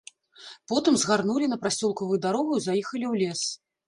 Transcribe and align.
Потым 0.69 0.95
згарнулі 1.01 1.49
на 1.51 1.57
прасёлкавую 1.65 2.17
дарогу 2.23 2.57
і 2.57 2.63
заехалі 2.67 3.05
ў 3.11 3.29
лес. 3.29 3.41